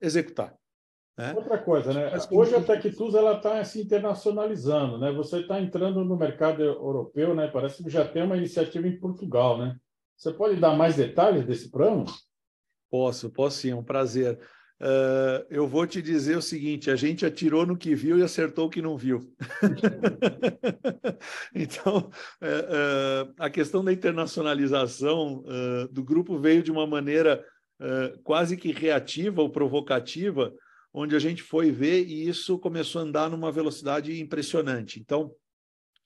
[0.00, 0.54] Executar.
[1.16, 1.32] Né?
[1.36, 2.10] Outra coisa, né?
[2.30, 5.12] Hoje a TechTools ela está se internacionalizando, né?
[5.12, 7.48] Você está entrando no mercado europeu, né?
[7.48, 9.76] Parece que já tem uma iniciativa em Portugal, né?
[10.16, 12.04] Você pode dar mais detalhes desse plano?
[12.90, 14.38] Posso, posso sim, é um prazer.
[14.80, 18.66] Uh, eu vou te dizer o seguinte: a gente atirou no que viu e acertou
[18.66, 19.32] o que não viu.
[21.54, 22.10] então,
[22.42, 25.44] uh, uh, a questão da internacionalização
[25.90, 27.44] do grupo veio de uma maneira
[28.22, 30.52] quase que reativa ou provocativa,
[30.94, 35.00] onde a gente foi ver e isso começou a andar numa velocidade impressionante.
[35.00, 35.32] Então,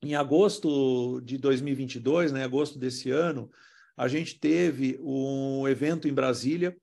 [0.02, 3.50] em agosto de 2022, né, agosto desse ano,
[3.96, 6.76] a gente teve um evento em Brasília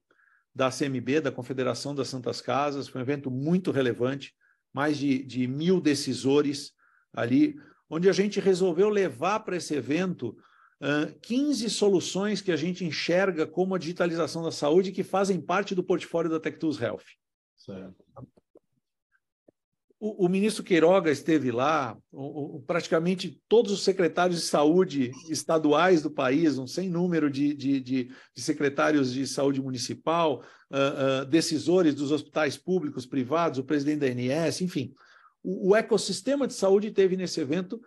[0.55, 4.33] da CMB, da Confederação das Santas Casas, foi um evento muito relevante,
[4.73, 6.73] mais de, de mil decisores
[7.13, 7.55] ali,
[7.89, 10.37] onde a gente resolveu levar para esse evento
[10.81, 15.75] uh, 15 soluções que a gente enxerga como a digitalização da saúde que fazem parte
[15.75, 17.05] do portfólio da TechTools Health.
[17.55, 18.03] Certo.
[20.05, 26.01] O, o, ministro Queiroga esteve lá, o, o, praticamente todos os secretários de saúde estaduais
[26.01, 31.25] do país, um sem número de, de, de, de secretários de saúde municipal, uh, uh,
[31.25, 34.91] decisores dos hospitais públicos, privados, o presidente da ANS, enfim.
[35.41, 37.79] O, o ecossistema de saúde teve nesse evento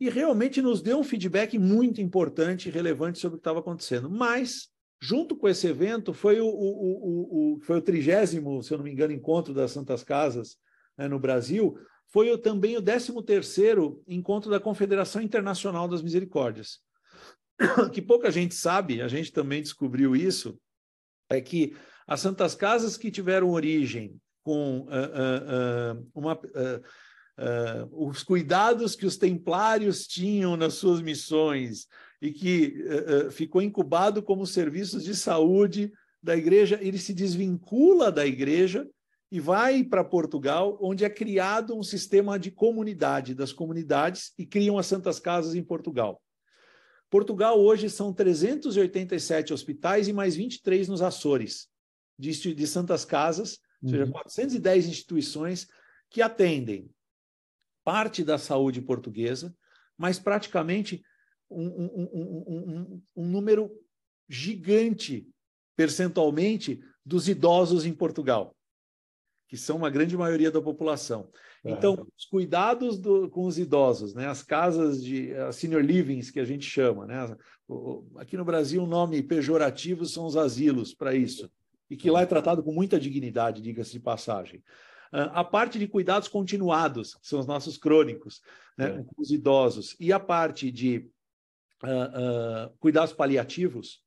[0.00, 4.08] e realmente nos deu um feedback muito importante e relevante sobre o que estava acontecendo.
[4.08, 4.70] Mas
[5.02, 8.84] Junto com esse evento, foi o, o, o, o foi o trigésimo, se eu não
[8.84, 10.58] me engano, encontro das Santas Casas
[11.00, 16.78] né, no Brasil, foi também o 13º encontro da Confederação Internacional das Misericórdias.
[17.92, 20.58] Que pouca gente sabe, a gente também descobriu isso,
[21.30, 21.74] é que
[22.06, 26.40] as Santas Casas que tiveram origem com uh, uh, uh, uma,
[27.92, 31.86] os cuidados que os templários tinham nas suas missões
[32.20, 32.74] e que
[33.30, 35.90] ficou incubado como serviços de saúde
[36.22, 38.86] da igreja, ele se desvincula da igreja
[39.30, 44.76] e vai para Portugal, onde é criado um sistema de comunidade das comunidades e criam
[44.76, 46.20] as Santas Casas em Portugal.
[47.08, 51.68] Portugal hoje são 387 hospitais e mais 23 nos Açores,
[52.18, 54.90] de, de Santas Casas, ou seja, 410 uhum.
[54.90, 55.68] instituições
[56.10, 56.90] que atendem
[57.84, 59.54] parte da saúde portuguesa,
[59.96, 61.02] mas praticamente
[61.48, 63.70] um, um, um, um número
[64.28, 65.28] gigante,
[65.76, 68.56] percentualmente, dos idosos em Portugal
[69.50, 71.28] que são uma grande maioria da população.
[71.64, 71.72] É.
[71.72, 74.28] Então, os cuidados do, com os idosos, né?
[74.28, 77.04] as casas de as senior livings, que a gente chama.
[77.04, 77.36] Né?
[78.16, 81.50] Aqui no Brasil, o nome pejorativo são os asilos para isso,
[81.90, 84.62] e que lá é tratado com muita dignidade, diga-se de passagem.
[85.10, 88.40] Ah, a parte de cuidados continuados, que são os nossos crônicos,
[88.78, 89.00] né?
[89.00, 89.02] É.
[89.02, 91.10] com os idosos, e a parte de
[91.82, 94.00] uh, uh, cuidados paliativos,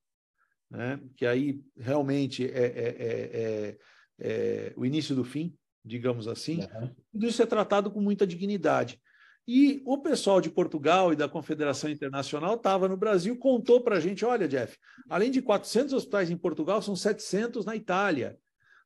[0.72, 1.02] né?
[1.18, 3.78] que aí realmente é, é,
[4.20, 6.90] é o início do fim, digamos assim, uhum.
[7.12, 9.02] tudo isso é tratado com muita dignidade.
[9.46, 14.00] E o pessoal de Portugal e da Confederação Internacional estava no Brasil, contou para a
[14.00, 14.78] gente: olha, Jeff,
[15.10, 18.38] além de 400 hospitais em Portugal, são 700 na Itália.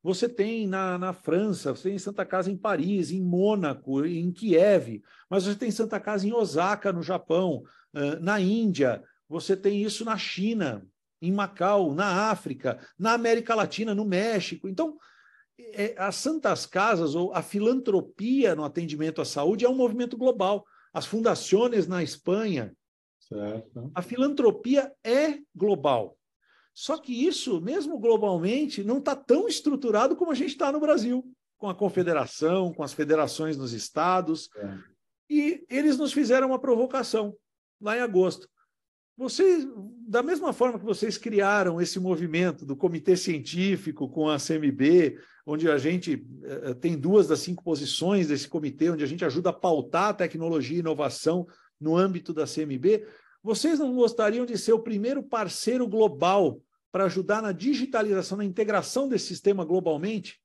[0.01, 5.03] Você tem na, na França, você tem Santa Casa em Paris, em Mônaco, em Kiev,
[5.29, 7.63] mas você tem Santa Casa em Osaka, no Japão,
[8.21, 10.85] na Índia, você tem isso na China,
[11.21, 14.67] em Macau, na África, na América Latina, no México.
[14.69, 14.97] Então,
[15.59, 20.65] é, as santas casas ou a filantropia no atendimento à saúde é um movimento global.
[20.93, 22.75] As fundações na Espanha,
[23.19, 23.91] certo.
[23.93, 26.17] a filantropia é global.
[26.73, 31.27] Só que isso, mesmo globalmente, não está tão estruturado como a gente está no Brasil,
[31.57, 34.49] com a confederação, com as federações nos estados.
[34.55, 34.77] É.
[35.29, 37.35] E eles nos fizeram uma provocação
[37.81, 38.47] lá em agosto.
[39.17, 39.67] Vocês,
[40.07, 45.67] da mesma forma que vocês criaram esse movimento do comitê científico com a CMB, onde
[45.67, 49.53] a gente eh, tem duas das cinco posições desse comitê, onde a gente ajuda a
[49.53, 51.47] pautar a tecnologia e inovação
[51.81, 53.07] no âmbito da CMB,
[53.41, 59.09] vocês não gostariam de ser o primeiro parceiro global para ajudar na digitalização, na integração
[59.09, 60.39] desse sistema globalmente?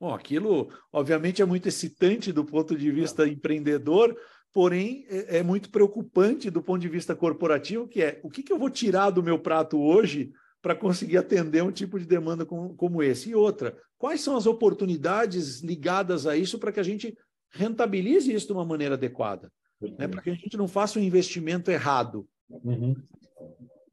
[0.00, 4.16] Bom, aquilo, obviamente, é muito excitante do ponto de vista empreendedor,
[4.54, 8.52] porém é, é, muito preocupante do ponto de vista corporativo, que é o que, que
[8.52, 12.72] eu vou tirar do meu prato hoje para conseguir atender um tipo de demanda como,
[12.76, 13.30] como esse.
[13.30, 17.18] E outra, quais são as oportunidades ligadas a isso para que a gente
[17.50, 19.52] rentabilize isso de uma maneira adequada?
[19.80, 19.96] Uhum.
[19.98, 20.06] Né?
[20.06, 22.26] Para que a gente não faça um investimento errado.
[22.48, 22.94] Uhum.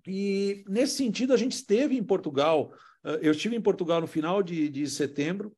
[0.08, 2.72] E nesse sentido, a gente esteve em Portugal.
[3.04, 5.52] Ah, eu estive em Portugal no final de, de setembro.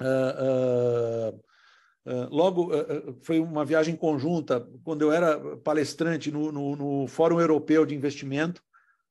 [0.00, 1.49] Uh, Uh,
[2.30, 7.84] logo, uh, foi uma viagem conjunta, quando eu era palestrante no, no, no, Fórum Europeu
[7.84, 8.62] de Investimento,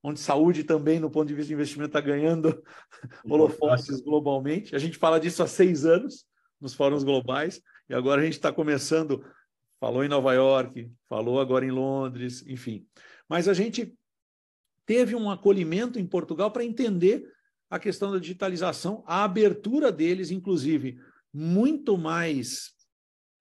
[0.02, 2.63] onde saúde também, no ponto de vista de investimento, está ganhando
[3.30, 4.75] holofotes globalmente.
[4.75, 6.25] A gente fala disso há seis anos
[6.60, 9.23] nos fóruns globais, e agora a gente está começando,
[9.80, 12.86] falou em Nova York, falou agora em Londres, enfim.
[13.28, 13.93] Mas a gente
[14.86, 17.32] teve um acolhimento em Portugal para entender
[17.69, 20.99] a questão da digitalização, a abertura deles, inclusive,
[21.32, 22.73] muito mais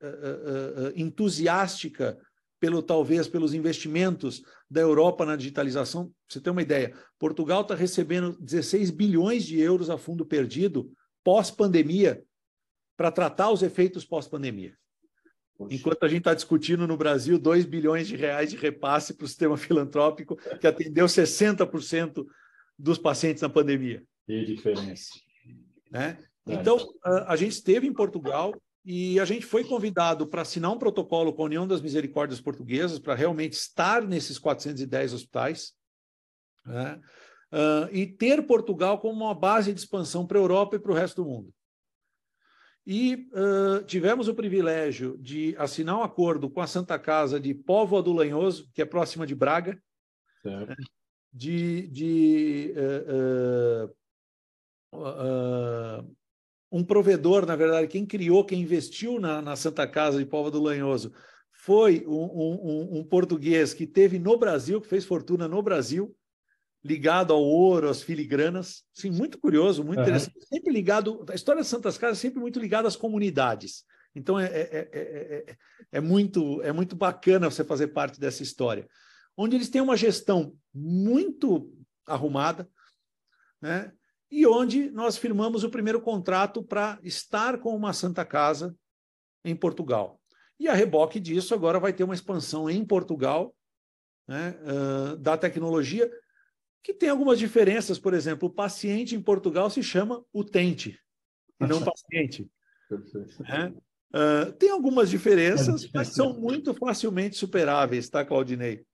[0.03, 2.19] uh, uh, entusiástica
[2.61, 6.07] pelo talvez pelos investimentos da Europa na digitalização.
[6.07, 10.91] Pra você ter uma ideia, Portugal está recebendo 16 bilhões de euros a fundo perdido
[11.23, 12.23] pós-pandemia
[12.97, 14.77] para tratar os efeitos pós-pandemia.
[15.71, 19.29] Enquanto a gente está discutindo no Brasil 2 bilhões de reais de repasse para o
[19.29, 22.25] sistema filantrópico, que atendeu 60%
[22.79, 24.03] dos pacientes na pandemia.
[24.25, 25.11] Que diferença.
[25.91, 26.17] Né?
[26.47, 28.55] Então, a, a gente esteve em Portugal,
[28.91, 32.99] e a gente foi convidado para assinar um protocolo com a União das Misericórdias Portuguesas
[32.99, 35.75] para realmente estar nesses 410 hospitais
[36.65, 36.99] né?
[37.53, 40.95] uh, e ter Portugal como uma base de expansão para a Europa e para o
[40.95, 41.53] resto do mundo.
[42.87, 48.03] E uh, tivemos o privilégio de assinar um acordo com a Santa Casa de Póvoa
[48.03, 49.79] do Lanhoso, que é próxima de Braga,
[50.43, 50.75] né?
[51.31, 53.95] de, de uh,
[56.71, 60.63] um provedor, na verdade, quem criou, quem investiu na, na Santa Casa de Póvoa do
[60.63, 61.13] Lanhoso,
[61.51, 66.15] foi um, um, um, português que teve no Brasil, que fez fortuna no Brasil,
[66.85, 68.85] ligado ao ouro, às filigranas.
[68.93, 70.05] Sim, muito curioso, muito uhum.
[70.05, 70.39] interessante.
[70.47, 73.85] Sempre ligado, a história das Santas Casas é sempre muito ligada às comunidades.
[74.15, 75.57] Então é, é, é,
[75.93, 78.89] é, muito, é muito bacana você fazer parte dessa história.
[79.37, 81.73] Onde eles têm uma gestão muito
[82.07, 82.69] arrumada,
[83.61, 83.93] né?
[84.31, 88.77] E onde nós firmamos o primeiro contrato para estar com uma Santa Casa
[89.45, 90.21] em Portugal.
[90.59, 93.55] E a reboque disso, agora vai ter uma expansão em Portugal,
[94.27, 96.11] né, uh, da tecnologia,
[96.83, 97.99] que tem algumas diferenças.
[97.99, 100.99] Por exemplo, o paciente em Portugal se chama utente,
[101.61, 102.51] e não paciente.
[103.41, 103.73] Né?
[104.15, 108.85] Uh, tem algumas diferenças, mas são muito facilmente superáveis, tá, Claudinei?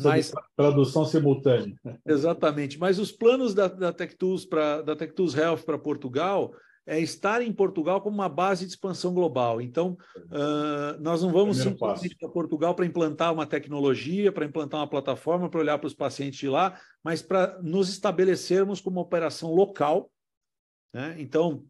[0.00, 1.74] Mas, tradução simultânea.
[2.06, 2.78] Exatamente.
[2.78, 6.52] Mas os planos da, da TechTools para da TechTools Health para Portugal
[6.88, 9.60] é estar em Portugal como uma base de expansão global.
[9.60, 14.80] Então, uh, nós não vamos Primeiro simplesmente para Portugal para implantar uma tecnologia, para implantar
[14.80, 19.02] uma plataforma, para olhar para os pacientes de lá, mas para nos estabelecermos como uma
[19.02, 20.10] operação local.
[20.94, 21.16] Né?
[21.18, 21.62] Então,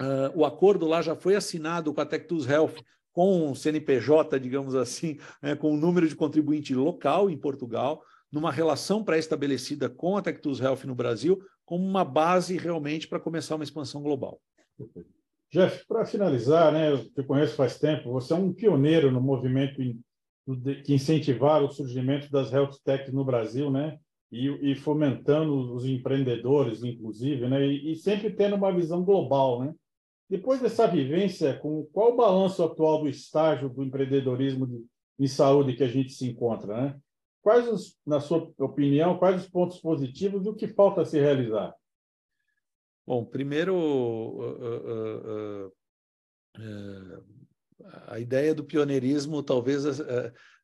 [0.00, 2.76] uh, o acordo lá já foi assinado com a TechTools Health
[3.16, 8.52] com o CNPJ, digamos assim, né, com o número de contribuinte local em Portugal, numa
[8.52, 13.64] relação pré-estabelecida com a Tectus Health no Brasil, como uma base realmente para começar uma
[13.64, 14.38] expansão global.
[15.50, 19.80] Jeff, para finalizar, né, eu te conheço faz tempo, você é um pioneiro no movimento
[20.84, 23.98] que incentivar o surgimento das health techs no Brasil, né?
[24.30, 27.66] E, e, fomentando os empreendedores, inclusive, né?
[27.66, 29.74] E, e, sempre tendo uma visão global, né?
[30.28, 34.84] Depois dessa vivência, com qual o balanço atual do estágio do empreendedorismo de,
[35.18, 37.00] em saúde que a gente se encontra, né?
[37.40, 41.72] Quais, os, na sua opinião, quais os pontos positivos e o que falta se realizar?
[43.06, 45.72] Bom, primeiro, uh, uh,
[46.58, 47.24] uh,
[48.08, 49.84] a ideia do pioneirismo talvez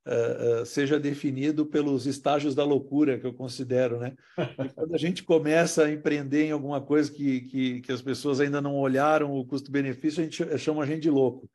[0.06, 4.14] uh, uh, seja definido pelos estágios da loucura, que eu considero, né?
[4.38, 8.40] E quando a gente começa a empreender em alguma coisa que, que, que as pessoas
[8.40, 11.48] ainda não olharam o custo-benefício, a gente chama a gente de louco.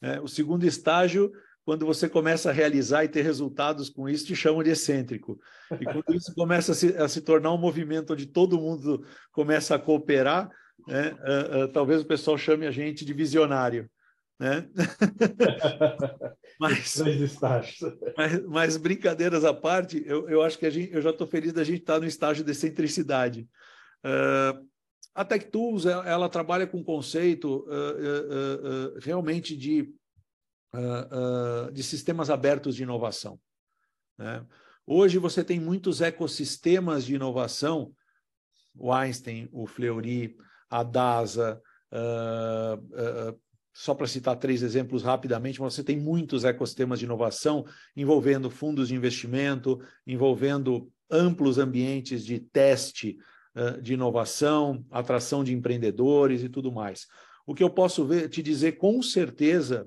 [0.00, 0.20] Né?
[0.20, 1.32] O segundo estágio
[1.66, 5.36] quando você começa a realizar e ter resultados com isso, te chamam de excêntrico.
[5.80, 9.74] E quando isso começa a se, a se tornar um movimento onde todo mundo começa
[9.74, 10.48] a cooperar,
[10.86, 13.90] né, uh, uh, talvez o pessoal chame a gente de visionário
[14.38, 14.68] né?
[16.60, 16.96] mas,
[18.16, 21.52] mas, mas, brincadeiras à parte, eu, eu acho que a gente, eu já estou feliz
[21.52, 23.48] da gente estar tá no estágio de excentricidade.
[24.04, 24.66] Uh,
[25.14, 29.90] a TechTools, ela, ela trabalha com um conceito uh, uh, realmente de,
[31.72, 33.40] de sistemas abertos de inovação.
[34.18, 34.44] Né?
[34.86, 37.92] Hoje você tem muitos ecossistemas de inovação,
[38.74, 40.36] o Einstein, o Fleury,
[40.70, 41.60] a DASA,
[41.92, 43.40] uh, uh,
[43.78, 48.94] só para citar três exemplos rapidamente, você tem muitos ecossistemas de inovação envolvendo fundos de
[48.94, 53.18] investimento, envolvendo amplos ambientes de teste
[53.54, 57.06] uh, de inovação, atração de empreendedores e tudo mais.
[57.46, 59.86] O que eu posso ver, te dizer com certeza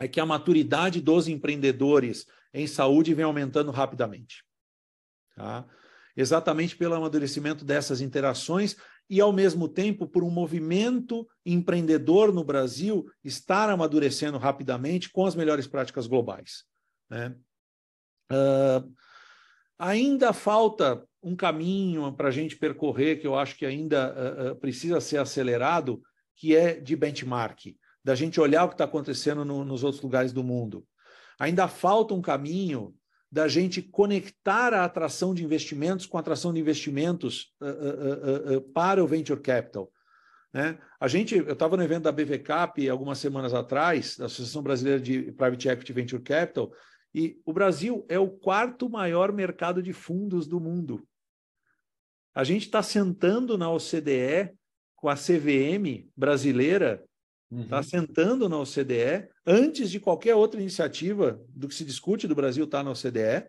[0.00, 4.42] é que a maturidade dos empreendedores em saúde vem aumentando rapidamente.
[5.36, 5.64] Tá?
[6.16, 8.76] Exatamente pelo amadurecimento dessas interações
[9.08, 15.34] e, ao mesmo tempo, por um movimento empreendedor no Brasil estar amadurecendo rapidamente com as
[15.34, 16.64] melhores práticas globais.
[17.08, 17.34] Né?
[18.30, 18.92] Uh,
[19.78, 24.56] ainda falta um caminho para a gente percorrer que eu acho que ainda uh, uh,
[24.56, 26.02] precisa ser acelerado,
[26.36, 30.32] que é de benchmark, da gente olhar o que está acontecendo no, nos outros lugares
[30.32, 30.86] do mundo.
[31.38, 32.94] Ainda falta um caminho
[33.30, 38.60] da gente conectar a atração de investimentos com a atração de investimentos uh, uh, uh,
[38.72, 39.90] para o venture capital.
[40.52, 40.78] Né?
[40.98, 45.30] A gente, eu estava no evento da BVCAP algumas semanas atrás, da Associação Brasileira de
[45.32, 46.72] Private Equity Venture Capital,
[47.14, 51.06] e o Brasil é o quarto maior mercado de fundos do mundo.
[52.34, 54.54] A gente está sentando na OCDE
[54.96, 57.04] com a CVM brasileira
[57.50, 57.82] está uhum.
[57.82, 62.78] sentando na OCDE, antes de qualquer outra iniciativa do que se discute do Brasil estar
[62.78, 63.48] tá na OCDE,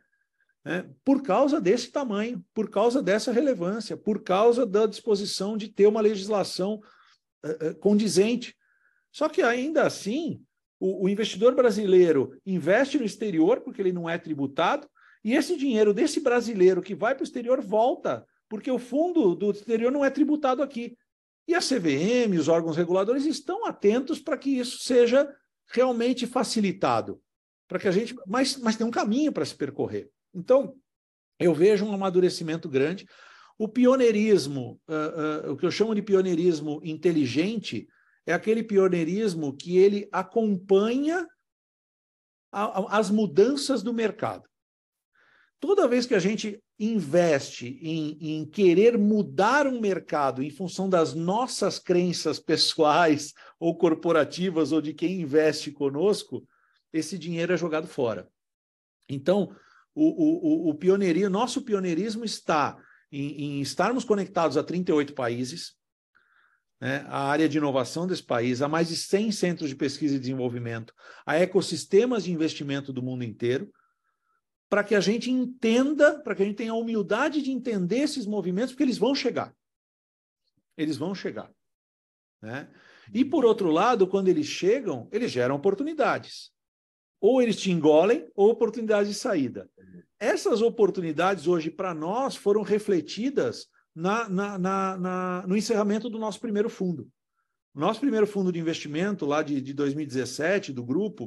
[0.63, 5.87] né, por causa desse tamanho, por causa dessa relevância, por causa da disposição de ter
[5.87, 6.81] uma legislação
[7.45, 8.55] uh, uh, condizente.
[9.11, 10.41] Só que ainda assim,
[10.79, 14.87] o, o investidor brasileiro investe no exterior porque ele não é tributado,
[15.23, 19.51] e esse dinheiro desse brasileiro que vai para o exterior volta, porque o fundo do
[19.51, 20.97] exterior não é tributado aqui.
[21.49, 25.27] E a CVM, os órgãos reguladores estão atentos para que isso seja
[25.65, 27.19] realmente facilitado,
[27.67, 30.11] para que a gente, mas, mas tem um caminho para se percorrer.
[30.31, 30.75] Então,
[31.39, 33.07] eu vejo um amadurecimento grande.
[33.57, 37.87] O pioneirismo, uh, uh, o que eu chamo de pioneirismo inteligente,
[38.27, 41.27] é aquele pioneirismo que ele acompanha
[42.51, 44.47] a, a, as mudanças do mercado.
[45.59, 51.13] Toda vez que a gente investe em, em, querer mudar um mercado em função das
[51.13, 56.47] nossas crenças pessoais ou corporativas ou de quem investe conosco,
[56.93, 58.29] esse dinheiro é jogado fora.
[59.09, 59.53] Então,
[59.93, 62.77] o, o, o pioneirismo, nosso pioneirismo está
[63.11, 65.73] em, em, estarmos conectados a 38 países,
[66.79, 70.19] né, a área de inovação desse país, a mais de 100 centros de pesquisa e
[70.19, 70.93] desenvolvimento,
[71.25, 73.69] a ecossistemas de investimento do mundo inteiro,
[74.69, 78.25] para que a gente entenda, para que a gente tenha a humildade de entender esses
[78.25, 79.53] movimentos, porque eles vão chegar.
[80.77, 81.51] Eles vão chegar.
[82.41, 82.69] Né?
[83.13, 86.51] E, por outro lado, quando eles chegam, eles geram oportunidades.
[87.19, 89.69] Ou eles te engolem, ou oportunidades de saída.
[90.19, 96.69] Essas oportunidades, hoje, para nós, foram refletidas na, na, na, no encerramento do nosso primeiro
[96.69, 97.09] fundo.
[97.73, 101.25] Nosso primeiro fundo de investimento, lá de, de 2017, do grupo,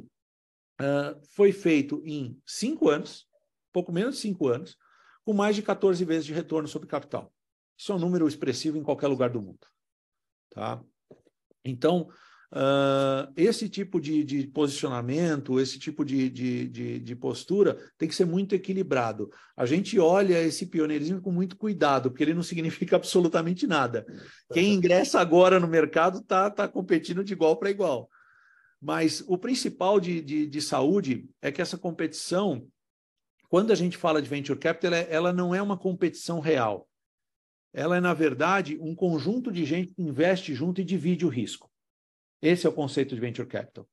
[0.79, 3.27] uh, foi feito em cinco anos,
[3.73, 4.77] pouco menos de cinco anos,
[5.25, 7.33] com mais de 14 vezes de retorno sobre capital.
[7.77, 9.67] Isso é um número expressivo em qualquer lugar do mundo.
[10.51, 10.81] Tá?
[11.65, 12.07] Então,
[12.51, 18.25] uh, esse tipo de, de, posicionamento, esse tipo de, de, de, postura tem que ser
[18.25, 19.29] muito equilibrado.
[19.57, 24.05] A gente olha esse pioneirismo com muito cuidado, porque ele não significa absolutamente nada.
[24.51, 28.09] Quem ingressa agora no mercado está tá competindo de igual para igual.
[28.79, 32.67] Mas o principal de, de, de, saúde é que essa competição,
[33.53, 36.89] quando a gente fala de venture capital, ela, ela não é uma competição real
[37.73, 41.69] ela é, na verdade, um conjunto de gente que investe junto e divide o risco.
[42.41, 43.89] Esse é o conceito de venture capital.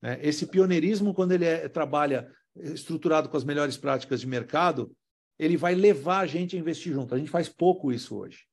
[0.00, 0.18] Né?
[0.22, 4.90] Esse pioneirismo, quando ele é, trabalha estruturado com as melhores práticas de mercado,
[5.38, 7.14] ele vai levar a gente a investir junto.
[7.14, 8.46] A gente faz pouco isso hoje.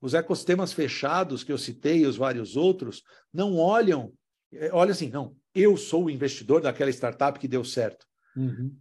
[0.00, 4.12] Os ecossistemas fechados que eu citei e os vários outros não olham,
[4.52, 8.06] é, olha assim, não, eu sou o investidor daquela startup que deu certo.
[8.36, 8.76] Uhum.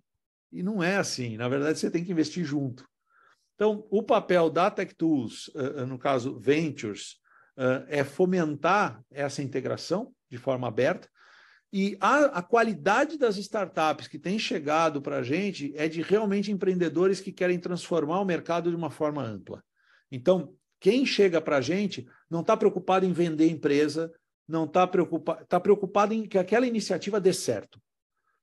[0.51, 1.37] E não é assim.
[1.37, 2.87] Na verdade, você tem que investir junto.
[3.55, 7.17] Então, o papel da Tech Tools, uh, no caso Ventures,
[7.57, 11.09] uh, é fomentar essa integração de forma aberta.
[11.71, 16.51] E a, a qualidade das startups que têm chegado para a gente é de realmente
[16.51, 19.63] empreendedores que querem transformar o mercado de uma forma ampla.
[20.11, 24.11] Então, quem chega para a gente não está preocupado em vender empresa,
[24.47, 27.79] não está preocupado, está preocupado em que aquela iniciativa dê certo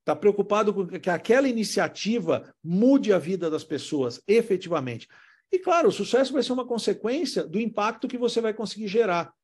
[0.06, 5.08] está preocupado com que aquela iniciativa mude a vida das pessoas efetivamente.
[5.50, 9.34] E, claro, o sucesso vai ser uma consequência do impacto que você vai conseguir gerar,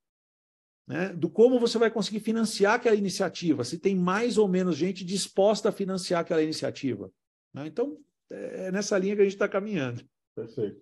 [0.86, 1.12] né?
[1.14, 5.70] do como você vai conseguir financiar aquela iniciativa, se tem mais ou menos gente disposta
[5.70, 7.10] a financiar aquela iniciativa.
[7.52, 7.66] Né?
[7.66, 7.98] Então,
[8.30, 10.04] é nessa linha que a gente está caminhando.
[10.34, 10.80] Perfeito.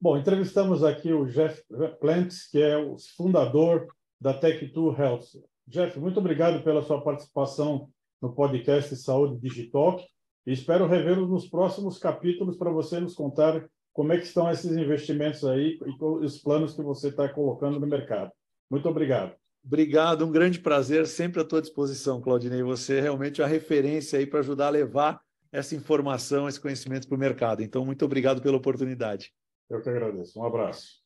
[0.00, 1.62] Bom, entrevistamos aqui o Jeff
[2.00, 3.86] Plants, que é o fundador
[4.20, 5.44] da Tech2 Health.
[5.64, 7.88] Jeff, muito obrigado pela sua participação
[8.22, 10.00] no podcast Saúde Digital
[10.46, 14.70] e espero revê-lo nos próximos capítulos para você nos contar como é que estão esses
[14.76, 18.30] investimentos aí e os planos que você está colocando no mercado.
[18.70, 19.34] Muito obrigado.
[19.64, 22.62] Obrigado, um grande prazer, sempre à tua disposição, Claudinei.
[22.62, 25.20] Você é realmente a referência aí para ajudar a levar
[25.52, 27.62] essa informação, esse conhecimento para o mercado.
[27.62, 29.32] Então, muito obrigado pela oportunidade.
[29.68, 30.40] Eu que agradeço.
[30.40, 31.01] Um abraço.